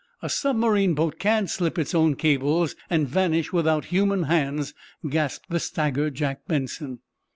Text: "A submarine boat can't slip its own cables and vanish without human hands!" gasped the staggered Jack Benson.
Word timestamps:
"A 0.23 0.29
submarine 0.29 0.95
boat 0.95 1.19
can't 1.19 1.47
slip 1.47 1.77
its 1.77 1.93
own 1.93 2.15
cables 2.15 2.73
and 2.89 3.07
vanish 3.07 3.53
without 3.53 3.85
human 3.93 4.23
hands!" 4.23 4.73
gasped 5.07 5.51
the 5.51 5.59
staggered 5.59 6.15
Jack 6.15 6.47
Benson. 6.47 7.01